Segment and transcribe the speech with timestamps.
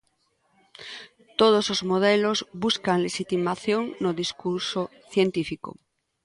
[1.39, 4.81] Todos os modelos buscan lexitimación no discurso
[5.13, 5.71] científico.